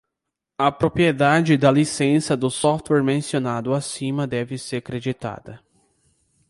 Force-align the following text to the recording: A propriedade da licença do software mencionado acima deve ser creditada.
A 0.57 0.71
propriedade 0.71 1.55
da 1.57 1.69
licença 1.71 2.35
do 2.35 2.49
software 2.49 3.03
mencionado 3.03 3.71
acima 3.71 4.25
deve 4.25 4.57
ser 4.57 4.81
creditada. 4.81 5.63